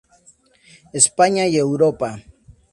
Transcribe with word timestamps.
España 1.01 1.45
y 1.47 1.57
Europa. 1.59 2.11